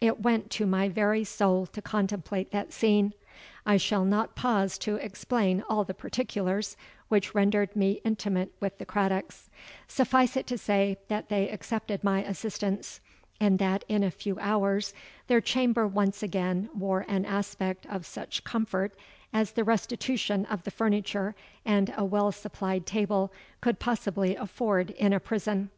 It 0.00 0.20
went 0.20 0.52
to 0.52 0.66
my 0.66 0.88
very 0.88 1.24
soul 1.24 1.66
to 1.66 1.82
contemplate 1.82 2.52
that 2.52 2.72
scene! 2.72 3.12
I 3.66 3.76
shall 3.76 4.04
not 4.04 4.36
pause 4.36 4.78
to 4.78 4.94
explain 4.94 5.64
all 5.68 5.82
the 5.82 5.92
particulars 5.92 6.76
which 7.08 7.34
rendered 7.34 7.74
me 7.74 8.00
intimate 8.04 8.52
with 8.60 8.78
the 8.78 8.86
Craddocks: 8.86 9.50
suffice 9.88 10.36
it 10.36 10.46
to 10.46 10.56
say, 10.58 10.98
that 11.08 11.28
they 11.28 11.48
accepted 11.48 12.04
my 12.04 12.22
assistance, 12.22 13.00
and 13.40 13.58
that 13.58 13.84
in 13.88 14.04
a 14.04 14.12
few 14.12 14.38
hours 14.38 14.94
their 15.26 15.40
chamber 15.40 15.88
once 15.88 16.22
again 16.22 16.70
wore 16.72 17.04
an 17.08 17.24
aspect 17.24 17.84
of 17.86 18.06
such 18.06 18.44
comfort 18.44 18.94
as 19.32 19.50
the 19.50 19.64
restitution 19.64 20.46
of 20.46 20.62
the 20.62 20.70
furniture 20.70 21.34
and 21.64 21.92
a 21.96 22.04
well 22.04 22.30
supplied 22.30 22.86
table 22.86 23.32
could 23.60 23.80
possibly 23.80 24.36
afford 24.36 24.90
in 24.90 25.12
a 25.12 25.18
prison. 25.18 25.70